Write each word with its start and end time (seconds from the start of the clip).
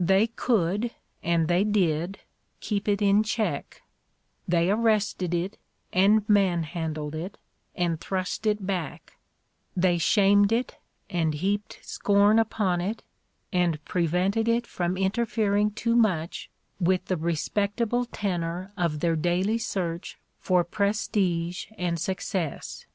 They 0.00 0.26
could, 0.28 0.90
and 1.22 1.48
they 1.48 1.64
did, 1.64 2.18
keep 2.60 2.88
it 2.88 3.02
in 3.02 3.22
check; 3.22 3.82
they 4.48 4.70
arrested 4.70 5.34
it 5.34 5.58
and 5.92 6.26
manhandled 6.26 7.14
it 7.14 7.36
and 7.74 8.00
thrust 8.00 8.46
it 8.46 8.66
back; 8.66 9.18
they 9.76 9.98
shamed 9.98 10.50
it 10.50 10.76
and 11.10 11.34
heaped 11.34 11.78
scorn 11.82 12.38
upon 12.38 12.80
it 12.80 13.02
and 13.52 13.84
prevented 13.84 14.48
it 14.48 14.66
from 14.66 14.96
interfering 14.96 15.72
too 15.72 15.94
much 15.94 16.48
with 16.80 17.04
the 17.04 17.18
respectable 17.18 18.06
tenor 18.06 18.72
of 18.78 19.00
their 19.00 19.14
daily 19.14 19.58
search 19.58 20.18
for 20.38 20.64
prestige 20.64 21.66
and 21.76 21.98
success. 22.00 22.86